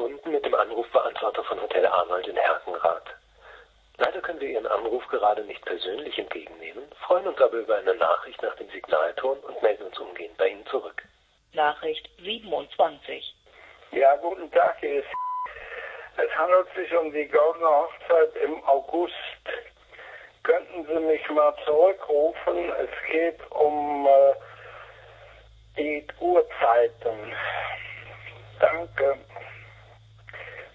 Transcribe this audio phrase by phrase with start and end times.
[0.00, 3.08] verbunden mit dem Anrufbeantworter von Hotel Arnold in Herkenrath.
[3.98, 8.40] Leider können wir Ihren Anruf gerade nicht persönlich entgegennehmen, freuen uns aber über eine Nachricht
[8.42, 11.02] nach dem Signalton und melden uns umgehend bei Ihnen zurück.
[11.52, 13.34] Nachricht 27.
[13.92, 15.08] Ja, guten Tag, hier ist.
[16.16, 19.14] Es handelt sich um die goldene Hochzeit im August.
[20.42, 22.72] Könnten Sie mich mal zurückrufen?
[22.78, 24.34] Es geht um äh,
[25.76, 27.34] die Uhrzeiten.
[28.60, 29.18] Danke.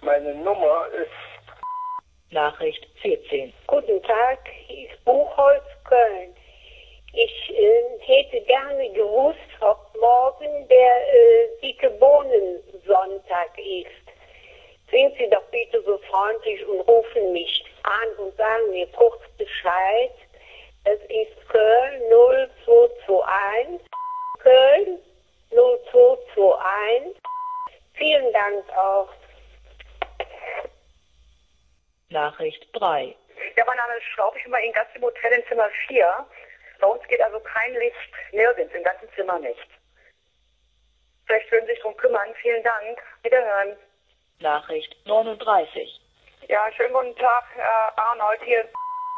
[0.06, 3.52] Meine Nummer ist Nachricht 14.
[3.66, 4.38] Guten Tag,
[4.68, 6.36] ich Buchholz Köln.
[7.12, 14.06] Ich äh, hätte gerne gewusst, ob morgen der äh, dicke Bohnen-Sonntag ist.
[14.92, 20.14] Sind Sie doch bitte so freundlich und rufen mich an und sagen mir kurz Bescheid.
[20.84, 22.02] Es ist Köln
[22.68, 23.82] 0221.
[24.38, 25.00] Köln
[25.50, 27.20] 0221.
[27.96, 29.10] Vielen Dank auch.
[32.10, 33.16] Nachricht 3.
[33.58, 34.36] Ja, mein Name ist Schlauch.
[34.36, 36.26] Ich bin mal in Gast im Hotel in Zimmer 4.
[36.80, 39.68] Bei uns geht also kein Licht nirgends, im ganzen Zimmer nicht.
[41.26, 42.34] Vielleicht würden Sie sich darum kümmern.
[42.42, 43.02] Vielen Dank.
[43.24, 43.78] Wiederhören.
[44.40, 46.02] Nachricht 39.
[46.48, 48.42] Ja, schönen guten Tag, Herr Arnold.
[48.44, 48.66] Hier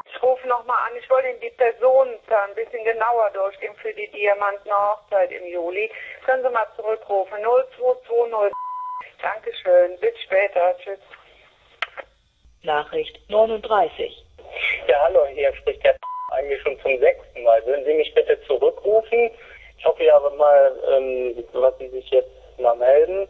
[0.10, 0.96] ich rufe nochmal an.
[0.98, 5.92] Ich wollte Ihnen die Person ein bisschen genauer durchgehen für die Diamanten-Hochzeit im Juli.
[6.26, 7.38] Können Sie mal zurückrufen.
[7.44, 8.54] 0220.
[9.22, 10.00] Dankeschön.
[10.00, 10.78] Bis später.
[10.80, 11.00] Tschüss.
[12.64, 14.26] Nachricht 39.
[14.88, 15.96] Ja, hallo, hier spricht der
[16.32, 17.66] eigentlich schon zum sechsten Mal.
[17.66, 19.32] Würden Sie mich bitte zurückrufen?
[19.78, 23.28] Ich hoffe ja mal, ähm, was Sie sich jetzt mal melden.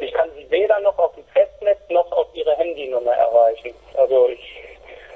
[0.00, 3.74] Ich kann Sie weder noch auf dem Festnetz noch auf Ihre Handynummer erreichen.
[3.96, 4.62] Also ich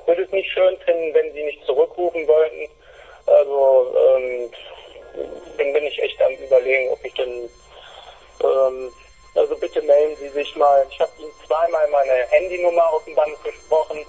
[0.07, 2.69] würde es nicht schön finden, wenn Sie nicht zurückrufen wollten.
[3.27, 4.51] Also ähm,
[5.57, 7.49] dann bin ich echt am überlegen, ob ich denn
[8.43, 8.93] ähm,
[9.35, 10.87] also bitte melden Sie sich mal.
[10.91, 14.05] Ich habe Ihnen zweimal meine Handynummer auf dem Band gesprochen.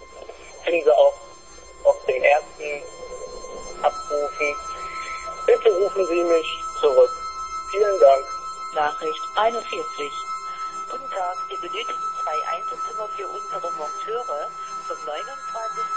[0.63, 1.13] Finden Sie auch
[1.86, 2.84] auf den ersten
[3.81, 4.56] abrufen.
[5.46, 6.47] Bitte rufen Sie mich
[6.81, 7.12] zurück.
[7.72, 8.25] Vielen Dank.
[8.74, 9.80] Nachricht 41.
[10.91, 14.50] Guten Tag, wir benötigen zwei Einzelzimmer für unsere Monteure
[14.88, 15.95] vom 29.